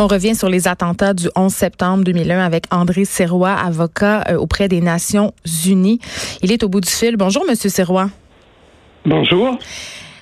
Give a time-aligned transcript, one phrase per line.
[0.00, 4.68] On revient sur les attentats du 11 septembre 2001 avec André Serrois, avocat euh, auprès
[4.68, 5.34] des Nations
[5.66, 5.98] Unies.
[6.40, 7.16] Il est au bout du fil.
[7.16, 8.08] Bonjour, Monsieur Serrois.
[9.04, 9.58] Bonjour.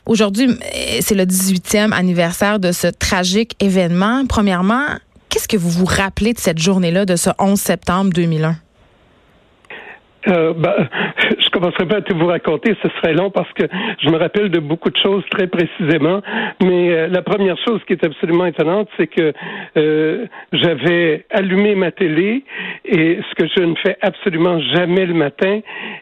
[0.06, 4.24] Aujourd'hui, euh, c'est le 18e anniversaire de ce tragique événement.
[4.26, 4.86] Premièrement,
[5.28, 8.56] qu'est-ce que vous vous rappelez de cette journée-là, de ce 11 septembre 2001?
[10.28, 10.88] Euh, ben,
[11.38, 13.64] je commencerai pas à tout vous raconter, ce serait long parce que
[14.02, 16.20] je me rappelle de beaucoup de choses très précisément.
[16.62, 19.32] Mais euh, la première chose qui est absolument étonnante, c'est que
[19.76, 22.44] euh, j'avais allumé ma télé
[22.84, 25.60] et ce que je ne fais absolument jamais le matin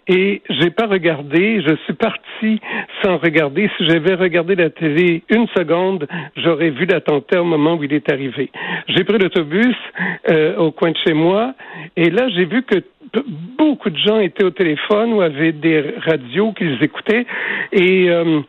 [0.08, 1.62] et j'ai pas regardé.
[1.66, 2.60] Je suis parti
[3.02, 3.70] sans regarder.
[3.76, 6.06] Si j'avais regardé la télé une seconde,
[6.36, 8.50] j'aurais vu l'attentat au moment où il est arrivé.
[8.88, 9.76] J'ai pris l'autobus
[10.30, 11.54] euh, au coin de chez moi
[11.96, 12.76] et là j'ai vu que
[13.56, 17.26] beaucoup de gens étaient au téléphone ou avaient des radios qu'ils écoutaient.
[17.72, 18.40] Et euh,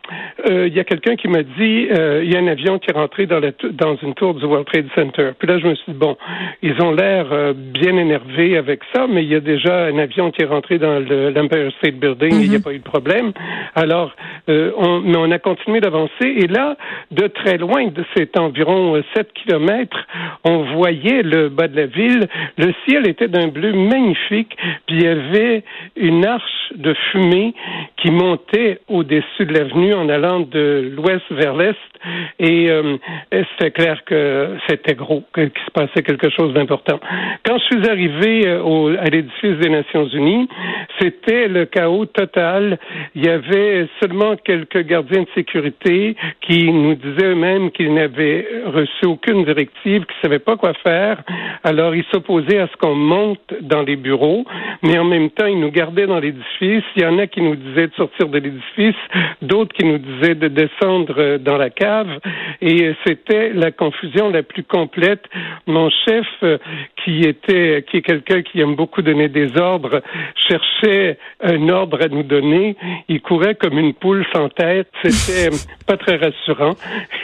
[0.48, 2.90] euh, il y a quelqu'un qui m'a dit, euh, il y a un avion qui
[2.90, 5.30] est rentré dans, la dans une tour du World Trade Center.
[5.38, 6.16] Puis là, je me suis dit, bon,
[6.62, 10.42] ils ont l'air bien énervés avec ça, mais il y a déjà un avion qui
[10.42, 12.64] est rentré dans l'Empire State Building et il n'y a mhm.
[12.64, 13.32] pas eu de problème.
[13.74, 14.14] Alors,
[14.48, 16.10] on, mais on a continué d'avancer.
[16.20, 16.76] Et là,
[17.10, 20.06] de très loin, de c'est environ 7 kilomètres,
[20.44, 22.28] on voyait le bas de la ville.
[22.58, 24.45] Le ciel était d'un bleu magnifique
[24.86, 25.64] puis il y avait
[25.96, 27.54] une arche de fumée
[27.96, 31.76] qui montait au-dessus de l'avenue en allant de l'ouest vers l'est.
[32.38, 32.98] Et euh,
[33.32, 37.00] c'était clair que c'était gros, qu'il se passait quelque chose d'important.
[37.44, 40.48] Quand je suis arrivé euh, au, à l'édifice des Nations Unies,
[41.00, 42.78] c'était le chaos total.
[43.14, 49.06] Il y avait seulement quelques gardiens de sécurité qui nous disaient eux-mêmes qu'ils n'avaient reçu
[49.06, 51.22] aucune directive, qu'ils ne savaient pas quoi faire.
[51.64, 54.35] Alors, ils s'opposaient à ce qu'on monte dans les bureaux,
[54.82, 56.84] mais en même temps, ils nous gardaient dans l'édifice.
[56.96, 58.94] Il y en a qui nous disaient de sortir de l'édifice,
[59.42, 62.08] d'autres qui nous disaient de descendre euh, dans la cave.
[62.60, 65.24] Et c'était la confusion la plus complète.
[65.66, 66.58] Mon chef, euh,
[67.04, 70.02] qui était, qui est quelqu'un qui aime beaucoup donner des ordres,
[70.48, 72.76] cherchait un ordre à nous donner.
[73.08, 74.88] Il courait comme une poule sans tête.
[75.04, 75.54] C'était
[75.86, 76.74] pas très rassurant.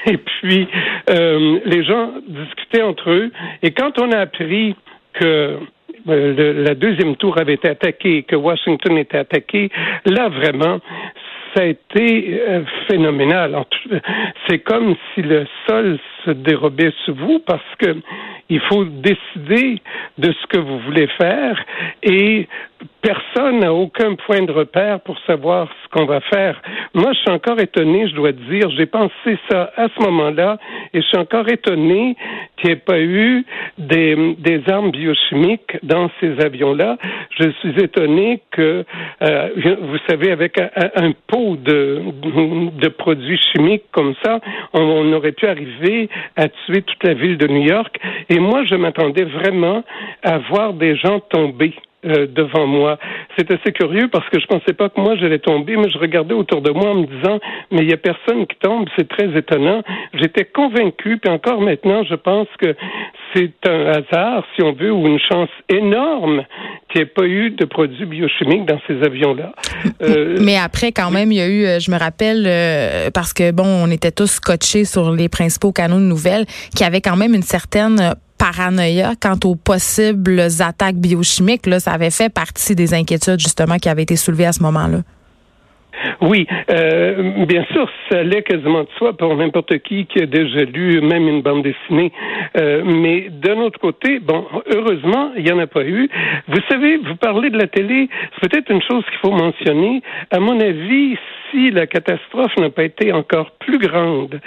[0.07, 0.69] Et puis,
[1.11, 3.31] euh, les gens discutaient entre eux.
[3.63, 4.75] Et quand on a appris
[5.15, 5.59] que
[6.09, 9.71] euh, la deuxième tour avait été attaquée, que Washington était attaqué,
[10.05, 10.81] là vraiment,
[11.55, 13.65] ça a été euh, phénoménal.
[14.49, 17.97] C'est comme si le sol se dérobait sous vous parce que
[18.49, 19.81] il faut décider
[20.19, 21.59] de ce que vous voulez faire
[22.03, 22.49] et
[23.01, 26.61] personne n'a aucun point de repère pour savoir ce qu'on va faire.
[26.95, 30.59] Moi, je suis encore étonné, je dois dire, j'ai pensé ça à ce moment-là,
[30.95, 32.17] et je suis encore étonné
[32.57, 33.45] qu'il n'y ait pas eu
[33.79, 36.97] des, armes biochimiques dans ces avions-là.
[37.39, 38.85] Je suis étonné que,
[39.23, 39.49] euh,
[39.83, 44.41] vous savez, avec un, pot de, produits chimiques comme ça,
[44.73, 47.99] on aurait pu arriver à tuer toute la ville de New York.
[48.29, 49.85] Et moi, je m'attendais vraiment
[50.23, 51.75] à voir des gens tomber.
[52.05, 52.99] Euh, devant moi.
[53.39, 56.35] C'est assez curieux parce que je pensais pas que moi j'allais tomber, mais je regardais
[56.35, 57.39] autour de moi en me disant
[57.71, 59.85] mais il y a personne qui tombe, c'est très étonnant.
[60.15, 62.75] J'étais convaincu, puis encore maintenant, je pense que
[63.33, 66.43] c'est un hasard, si on veut, ou une chance énorme
[66.91, 69.53] qu'il n'y ait pas eu de produits biochimiques dans ces avions-là.
[70.03, 73.53] Euh, mais après, quand même, il y a eu, euh, je me rappelle, parce que
[73.53, 77.33] bon, on était tous scotchés sur les principaux canaux de nouvelles, qui avait quand même
[77.33, 81.67] une certaine paranoïa quant aux possibles attaques biochimiques.
[81.67, 85.03] Là, ça avait fait partie des inquiétudes justement qui avaient été soulevées à ce moment-là.
[86.21, 90.65] Oui, euh, bien sûr, ça allait quasiment de soi pour n'importe qui qui a déjà
[90.65, 92.13] lu même une bande dessinée.
[92.57, 96.09] Euh, mais d'un autre côté, bon, heureusement, il n'y en a pas eu.
[96.49, 100.03] Vous savez, vous parlez de la télé, c'est peut-être une chose qu'il faut mentionner.
[100.31, 101.17] À mon avis,
[101.51, 104.41] si la catastrophe n'a pas été encore plus grande,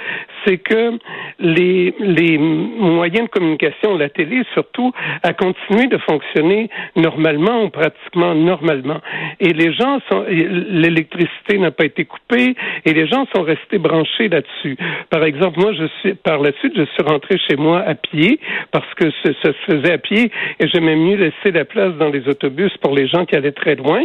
[0.43, 0.97] c'est que
[1.39, 4.91] les, les moyens de communication, la télé surtout,
[5.23, 9.01] a continué de fonctionner normalement ou pratiquement normalement.
[9.39, 14.29] Et les gens sont, l'électricité n'a pas été coupée et les gens sont restés branchés
[14.29, 14.77] là-dessus.
[15.09, 18.39] Par exemple, moi, je suis, par la suite, je suis rentré chez moi à pied
[18.71, 22.27] parce que ça se faisait à pied et j'aimais mieux laisser la place dans les
[22.27, 24.03] autobus pour les gens qui allaient très loin.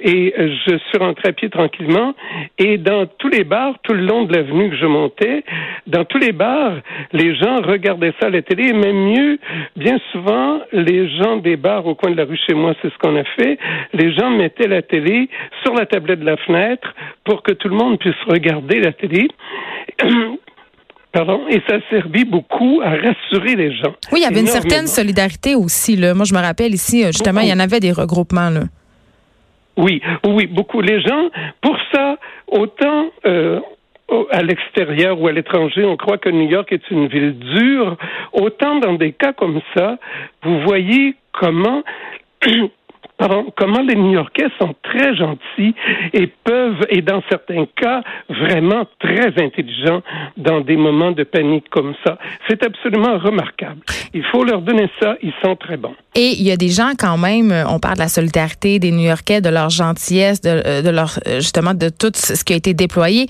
[0.00, 2.14] Et je suis rentré à pied tranquillement
[2.58, 5.44] et dans tous les bars, tout le long de l'avenue que je montais,
[5.86, 6.74] dans tous les bars,
[7.12, 9.38] les gens regardaient ça à la télé et même mieux,
[9.76, 12.98] bien souvent, les gens des bars au coin de la rue chez moi, c'est ce
[12.98, 13.58] qu'on a fait,
[13.92, 15.28] les gens mettaient la télé
[15.62, 16.71] sur la tablette de la fenêtre
[17.24, 19.28] pour que tout le monde puisse regarder la télé.
[21.12, 23.94] Pardon, et ça servait beaucoup à rassurer les gens.
[24.12, 25.94] Oui, il y avait une certaine solidarité aussi.
[25.94, 26.14] Là.
[26.14, 28.48] Moi, je me rappelle ici, justement, il y en avait des regroupements.
[28.48, 28.62] Là.
[29.76, 30.80] Oui, oui, beaucoup.
[30.80, 31.28] Les gens,
[31.60, 32.16] pour ça,
[32.46, 33.60] autant euh,
[34.30, 37.96] à l'extérieur ou à l'étranger, on croit que New York est une ville dure.
[38.32, 39.98] Autant dans des cas comme ça,
[40.42, 41.82] vous voyez comment
[43.56, 45.74] comment les New-Yorkais sont très gentils
[46.12, 50.02] et peuvent, et dans certains cas, vraiment très intelligents
[50.36, 52.18] dans des moments de panique comme ça.
[52.48, 53.80] C'est absolument remarquable.
[54.14, 55.94] Il faut leur donner ça, ils sont très bons.
[56.14, 59.40] Et il y a des gens quand même, on parle de la solidarité des New-Yorkais,
[59.40, 62.74] de leur gentillesse, de, euh, de leur, euh, justement, de tout ce qui a été
[62.74, 63.26] déployé.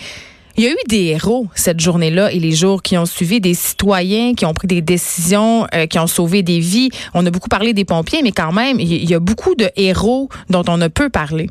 [0.57, 3.55] Il y a eu des héros cette journée-là et les jours qui ont suivi, des
[3.55, 6.91] citoyens qui ont pris des décisions, euh, qui ont sauvé des vies.
[7.15, 10.29] On a beaucoup parlé des pompiers, mais quand même, il y a beaucoup de héros
[10.51, 11.49] dont on ne peut parler.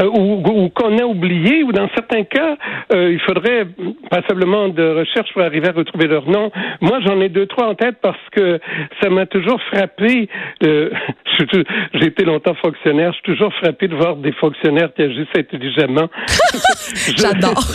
[0.00, 2.56] Euh, ou, qu'on a oublié, ou dans certains cas,
[2.92, 3.66] euh, il faudrait
[4.10, 6.50] passablement de recherche pour arriver à retrouver leur nom.
[6.80, 8.58] Moi, j'en ai deux, trois en tête parce que
[9.00, 10.28] ça m'a toujours frappé.
[10.62, 10.90] Euh,
[11.94, 16.08] J'ai été longtemps fonctionnaire, je suis toujours frappé de voir des fonctionnaires qui agissent intelligemment.
[17.16, 17.62] J'adore.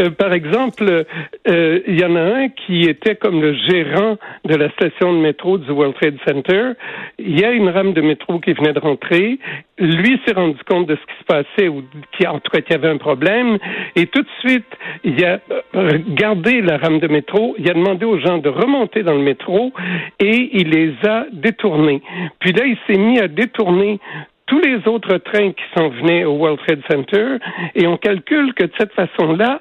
[0.00, 1.04] Euh, par exemple,
[1.46, 5.58] il y en a un qui était comme le gérant de la station de métro
[5.58, 6.72] du World Trade Center.
[7.18, 9.38] Il y a une rame de métro qui venait de rentrer.
[9.78, 12.72] Lui s'est rendu compte de ce qui se passait ou qui, en tout cas, qu'il
[12.72, 13.58] y avait un problème.
[13.94, 14.66] Et tout de suite,
[15.04, 15.40] il a
[15.74, 19.22] euh, gardé la rame de métro, il a demandé aux gens de remonter dans le
[19.22, 19.72] métro
[20.20, 22.02] et il les a détournés.
[22.38, 24.00] Puis là, il s'est mis à détourner
[24.46, 27.36] tous les autres trains qui s'en venaient au World Trade Center
[27.74, 29.60] et on calcule que de cette façon-là,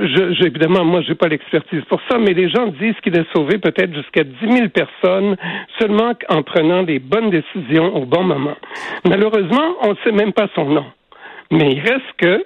[0.00, 3.58] je, évidemment, moi, j'ai pas l'expertise pour ça, mais les gens disent qu'il a sauvé
[3.58, 5.36] peut-être jusqu'à 10 000 personnes
[5.78, 8.56] seulement en prenant les bonnes décisions au bon moment.
[9.04, 10.86] Malheureusement, on ne sait même pas son nom.
[11.50, 12.44] Mais il reste que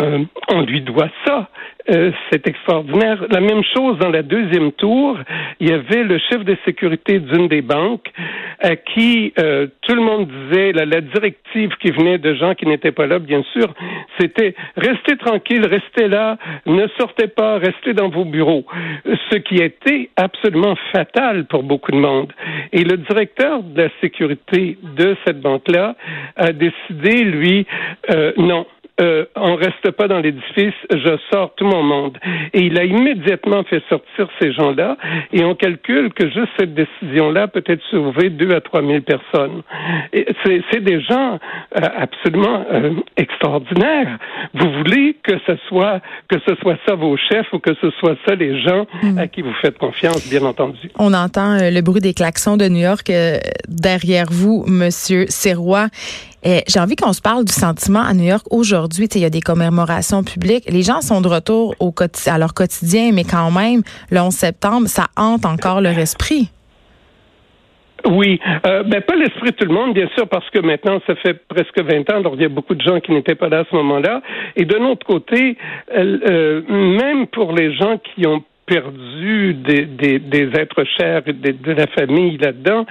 [0.00, 1.48] euh, on lui doit ça.
[1.90, 3.26] Euh, c'est extraordinaire.
[3.30, 5.18] La même chose dans la deuxième tour,
[5.60, 8.10] il y avait le chef de sécurité d'une des banques
[8.60, 12.66] à qui euh, tout le monde disait, la, la, directive qui venait de gens qui
[12.66, 13.72] n'étaient pas là, bien sûr,
[14.18, 18.64] c'était restez tranquille, restez là, ne sortez pas, restez dans vos bureaux.
[19.30, 22.32] Ce qui été absolument fatal pour beaucoup de monde.
[22.72, 25.94] Et le directeur de la sécurité de cette banque-là
[26.36, 27.66] a décidé, lui,
[28.38, 28.66] non,
[29.00, 32.16] euh, on reste pas dans l'édifice, je sors tout mon monde.
[32.52, 34.96] Et il a immédiatement fait sortir ces gens-là,
[35.32, 39.62] et on calcule que juste cette décision-là peut être sauvé deux à trois mille personnes.
[40.12, 41.40] C'est des gens
[41.76, 44.18] euh, absolument euh, extraordinaires.
[44.54, 48.16] Vous voulez que ce soit que ce soit ça vos chefs ou que ce soit
[48.26, 49.18] ça les gens hmm.
[49.18, 50.90] à qui vous faites confiance, bien entendu.
[50.98, 53.10] On entend le bruit des klaxons de New York
[53.68, 55.88] derrière vous, Monsieur Serrois.
[56.44, 59.06] J'ai envie qu'on se parle du sentiment à New York aujourd'hui.
[59.14, 60.64] Il y a des commémorations publiques.
[60.70, 61.74] Les gens sont de retour
[62.26, 66.50] à leur quotidien, mais quand même, le 11 septembre, ça hante encore leur esprit.
[68.06, 71.14] Oui, euh, ben pas l'esprit de tout le monde, bien sûr, parce que maintenant, ça
[71.16, 73.60] fait presque 20 ans, donc il y a beaucoup de gens qui n'étaient pas là
[73.60, 74.20] à ce moment-là.
[74.56, 75.56] Et de notre côté,
[75.96, 79.86] euh, euh, même pour les gens qui ont perdu des,
[80.18, 82.86] des, êtres chers, de, de la famille là-dedans,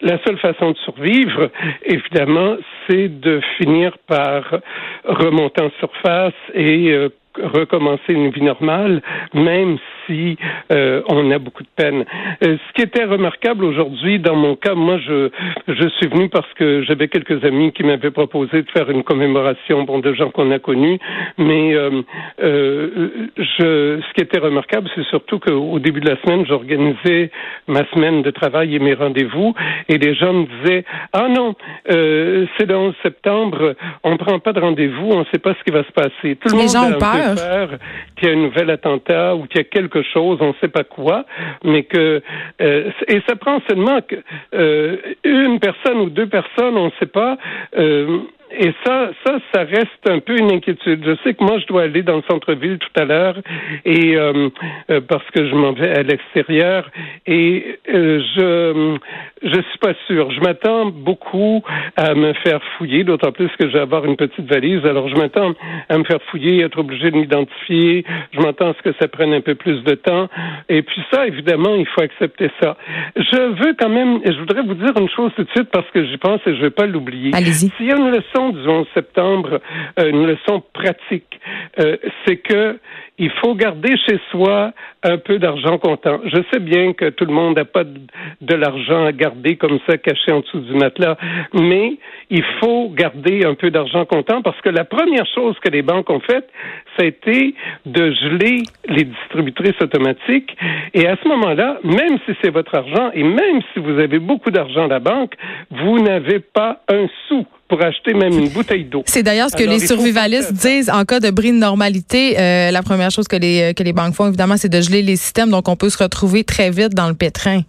[0.00, 1.50] la seule façon de survivre,
[1.84, 4.60] évidemment, c'est de finir par
[5.04, 9.02] remonter en surface et euh, recommencer une vie normale,
[9.34, 10.36] même si
[10.72, 12.04] euh, on a beaucoup de peine.
[12.44, 15.30] Euh, ce qui était remarquable aujourd'hui, dans mon cas, moi, je,
[15.68, 19.84] je suis venu parce que j'avais quelques amis qui m'avaient proposé de faire une commémoration,
[19.84, 20.98] bon, de gens qu'on a connus,
[21.36, 22.02] mais euh,
[22.38, 27.30] je, ce qui était remarquable, c'est surtout qu'au début de la semaine, j'organisais
[27.66, 29.54] ma semaine de travail et mes rendez-vous,
[29.88, 31.54] et les gens me disaient, ah non,
[31.86, 35.64] c'est le 11 septembre, on ne prend pas de rendez-vous, on ne sait pas ce
[35.64, 36.36] qui va se passer.
[36.36, 37.70] Tout le monde gens peur
[38.16, 40.68] qu'il y a un nouvel attentat ou qu'il y a quelque chose, on ne sait
[40.68, 41.24] pas quoi,
[41.64, 42.22] mais que
[42.60, 44.16] euh, et ça prend seulement que
[44.54, 47.38] euh, une personne ou deux personnes, on ne sait pas.
[47.76, 48.20] Euh,
[48.58, 51.04] et ça, ça, ça reste un peu une inquiétude.
[51.04, 53.36] Je sais que moi, je dois aller dans le centre-ville tout à l'heure
[53.84, 54.48] et euh,
[54.90, 56.90] euh, parce que je m'en vais à l'extérieur
[57.26, 58.98] et euh, je
[59.42, 60.32] je suis pas sûr.
[60.32, 61.62] Je m'attends beaucoup
[61.96, 64.84] à me faire fouiller, d'autant plus que je vais avoir une petite valise.
[64.84, 65.54] Alors, je m'attends
[65.88, 68.04] à me faire fouiller, être obligé de m'identifier.
[68.32, 70.28] Je m'attends à ce que ça prenne un peu plus de temps.
[70.68, 72.76] Et puis ça, évidemment, il faut accepter ça.
[73.16, 76.04] Je veux quand même, je voudrais vous dire une chose tout de suite parce que
[76.04, 77.30] j'y pense et je vais pas l'oublier.
[77.34, 77.70] Allez-y.
[77.76, 79.60] S'il y a une leçon du 11 septembre,
[79.98, 81.40] euh, une leçon pratique,
[81.78, 82.78] euh, c'est que
[83.18, 86.20] il faut garder chez soi un peu d'argent comptant.
[86.24, 89.98] Je sais bien que tout le monde n'a pas de, l'argent à garder comme ça
[89.98, 91.16] caché en dessous du matelas,
[91.52, 91.98] mais
[92.30, 96.08] il faut garder un peu d'argent comptant parce que la première chose que les banques
[96.10, 96.48] ont faite,
[96.96, 97.54] ça a été
[97.86, 100.56] de geler les distributrices automatiques.
[100.94, 104.50] Et à ce moment-là, même si c'est votre argent et même si vous avez beaucoup
[104.50, 105.34] d'argent à la banque,
[105.70, 109.02] vous n'avez pas un sou pour acheter même une bouteille d'eau.
[109.06, 112.38] C'est d'ailleurs ce que les survivalistes disent en cas de bris de normalité.
[112.38, 115.16] Euh, la première chose que les, que les banques font, évidemment, c'est de geler les
[115.16, 117.62] systèmes, donc on peut se retrouver très vite dans le pétrin.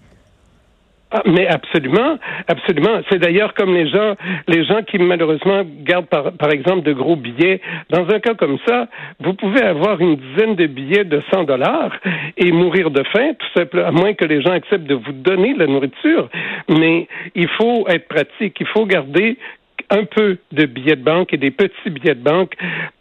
[1.11, 3.01] Ah, mais absolument, absolument.
[3.09, 4.13] C'est d'ailleurs comme les gens,
[4.47, 7.61] les gens qui malheureusement gardent par, par exemple de gros billets.
[7.89, 8.87] Dans un cas comme ça,
[9.19, 11.93] vous pouvez avoir une dizaine de billets de 100 dollars
[12.37, 15.55] et mourir de faim, tout simplement, à moins que les gens acceptent de vous donner
[15.55, 16.29] la nourriture.
[16.69, 18.57] Mais il faut être pratique.
[18.59, 19.39] Il faut garder
[19.89, 22.53] un peu de billets de banque et des petits billets de banque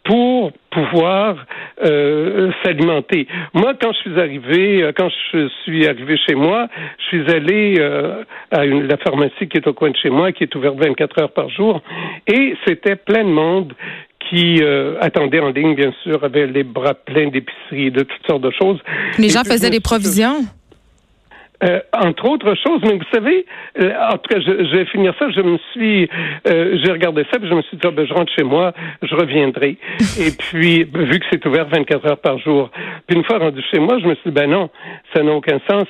[0.03, 1.45] pour pouvoir
[1.83, 3.27] euh, s'alimenter.
[3.53, 6.67] Moi, quand je suis arrivé, euh, quand je suis arrivé chez moi,
[6.97, 10.31] je suis allé euh, à une, la pharmacie qui est au coin de chez moi,
[10.31, 11.81] qui est ouverte 24 heures par jour,
[12.27, 13.73] et c'était plein de monde
[14.29, 18.27] qui euh, attendait en ligne, bien sûr, avait les bras pleins d'épiceries et de toutes
[18.27, 18.79] sortes de choses.
[19.17, 20.41] Les gens faisaient des provisions?
[21.61, 23.45] Euh, entre autres choses, mais vous savez,
[23.81, 25.29] euh, en tout cas, je, je, vais finir ça.
[25.29, 26.09] Je me suis,
[26.47, 28.71] euh, j'ai regardé ça, puis je me suis dit, oh, ben, je rentre chez moi,
[29.01, 29.75] je reviendrai.
[30.19, 32.69] Et puis, vu que c'est ouvert 24 heures par jour,
[33.07, 34.69] puis une fois rendu chez moi, je me suis dit, ben non,
[35.13, 35.83] ça n'a aucun sens.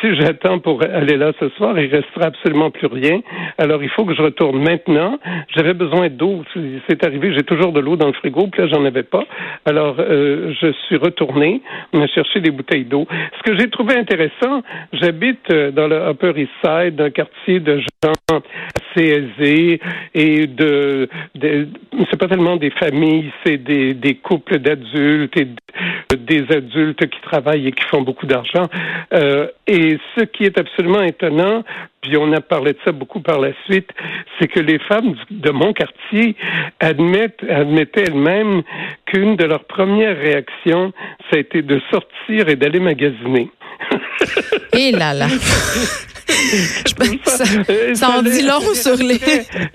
[0.00, 3.20] Si j'attends pour aller là ce soir, il restera absolument plus rien.
[3.58, 5.20] Alors, il faut que je retourne maintenant.
[5.54, 6.42] J'avais besoin d'eau.
[6.88, 9.24] C'est arrivé, j'ai toujours de l'eau dans le frigo, puis là, j'en avais pas.
[9.66, 11.62] Alors, je suis retourné,
[11.92, 13.06] me chercher des bouteilles d'eau.
[13.38, 14.62] Ce que j'ai trouvé intéressant,
[15.12, 19.80] j'habite euh, dans le Upper East Side, un quartier de gens assez aisés
[20.14, 21.08] et de,
[22.10, 25.48] c'est pas tellement des familles, c'est des, des couples d'adultes et
[26.16, 28.68] des adultes qui travaillent et qui font beaucoup d'argent.
[29.12, 31.62] Euh, et ce qui est absolument étonnant,
[32.02, 33.88] puis on a parlé de ça beaucoup par la suite,
[34.38, 36.34] c'est que les femmes de mon quartier
[36.80, 38.62] admettent, admettaient elles-mêmes
[39.06, 40.92] qu'une de leurs premières réactions,
[41.30, 43.50] ça a été de sortir et d'aller magasiner.
[44.72, 45.28] Et là là.
[47.24, 47.44] ça,
[47.94, 49.18] ça, en dit long sur les.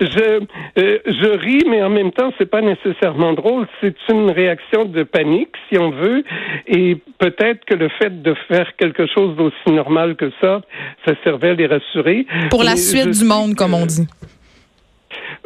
[0.00, 0.40] Je,
[0.78, 3.66] euh, je ris, mais en même temps, c'est pas nécessairement drôle.
[3.80, 6.24] C'est une réaction de panique, si on veut,
[6.66, 10.60] et peut-être que le fait de faire quelque chose d'aussi normal que ça,
[11.06, 12.26] ça servait à les rassurer.
[12.50, 14.06] Pour la suite du monde, comme on dit.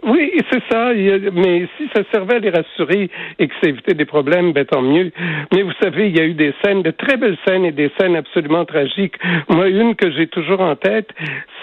[0.04, 0.92] Oui, c'est ça.
[1.32, 4.82] Mais si ça servait à les rassurer et que ça évitait des problèmes, ben tant
[4.82, 5.12] mieux.
[5.52, 7.90] Mais vous savez, il y a eu des scènes, de très belles scènes et des
[7.98, 9.16] scènes absolument tragiques.
[9.48, 11.10] Moi, une que j'ai toujours en tête,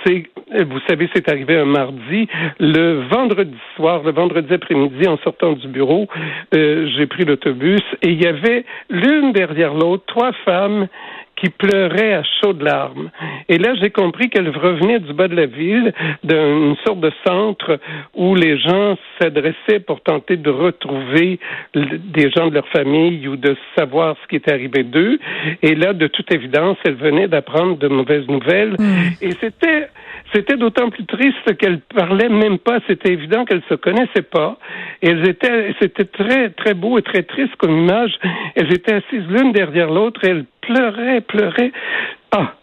[0.05, 0.23] c'est,
[0.65, 2.27] vous savez, c'est arrivé un mardi,
[2.59, 6.07] le vendredi soir, le vendredi après-midi, en sortant du bureau,
[6.53, 10.87] euh, j'ai pris l'autobus et il y avait l'une derrière l'autre trois femmes
[11.39, 13.09] qui pleurait à chaudes larmes.
[13.47, 17.79] Et là, j'ai compris qu'elle revenait du bas de la ville, d'une sorte de centre
[18.13, 21.39] où les gens s'adressaient pour tenter de retrouver
[21.73, 25.19] des gens de leur famille ou de savoir ce qui était arrivé d'eux.
[25.61, 28.75] Et là, de toute évidence, elle venait d'apprendre de mauvaises nouvelles.
[28.77, 29.11] Hmm.
[29.21, 29.87] Et c'était
[30.33, 32.79] c'était d'autant plus triste qu'elle parlait même pas.
[32.87, 34.57] C'était évident qu'elle se connaissait pas.
[35.01, 38.17] Elles étaient, c'était très, très beau et très triste comme image.
[38.55, 41.71] Elles étaient assises l'une derrière l'autre et elles pleuraient, pleuraient.
[42.31, 42.53] Ah,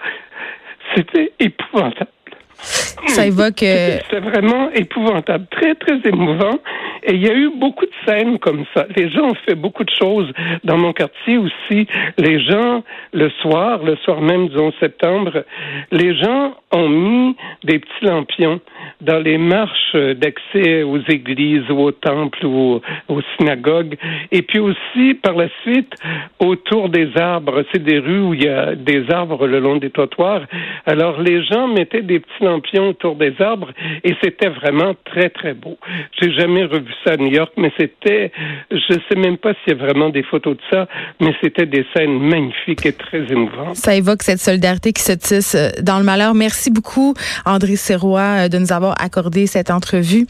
[0.94, 2.10] c'était épouvantable.
[2.58, 3.62] Ça évoque.
[3.62, 6.58] Euh, c'était vraiment épouvantable, très, très émouvant.
[7.02, 8.86] Et il y a eu beaucoup de scènes comme ça.
[8.96, 10.30] Les gens ont fait beaucoup de choses
[10.64, 11.86] dans mon quartier aussi.
[12.18, 12.82] Les gens,
[13.12, 15.44] le soir, le soir même du 11 septembre,
[15.92, 18.60] les gens ont mis des petits lampions
[19.00, 23.96] dans les marches d'accès aux églises ou aux temples ou aux, synagogues.
[24.32, 25.92] Et puis aussi, par la suite,
[26.38, 27.62] autour des arbres.
[27.72, 30.42] C'est des rues où il y a des arbres le long des trottoirs.
[30.86, 33.72] Alors, les gens mettaient des petits lampions autour des arbres
[34.04, 35.78] et c'était vraiment très, très beau.
[36.20, 38.32] J'ai jamais revu ça à New York, mais c'était,
[38.70, 40.88] je sais même pas s'il y a vraiment des photos de ça,
[41.20, 43.76] mais c'était des scènes magnifiques et très émouvantes.
[43.76, 46.34] Ça évoque cette solidarité qui se tisse euh, dans le malheur.
[46.34, 50.26] Merci beaucoup, André Serrois, euh, de nous avoir accordé cette entrevue.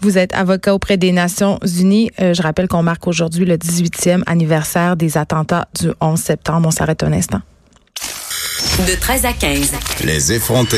[0.00, 2.10] Vous êtes avocat auprès des Nations Unies.
[2.20, 6.68] Euh, je rappelle qu'on marque aujourd'hui le 18e anniversaire des attentats du 11 septembre.
[6.68, 7.40] On s'arrête un instant.
[8.88, 9.72] De 13 à 15.
[10.04, 10.72] Les effrontés.